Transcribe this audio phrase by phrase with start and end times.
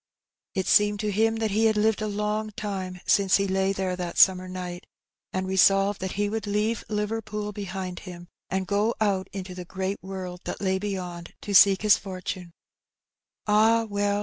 [0.55, 3.95] It seemed to him that he had hved a long life since he lay there
[3.95, 4.87] that summer night,
[5.31, 10.01] and resolved that he would leave Liverpool behind him, and go out into the great
[10.01, 12.51] world that lay beyond to seek his fortune ^''
[13.47, 14.19] Ah, well